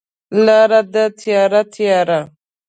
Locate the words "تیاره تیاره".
1.19-2.19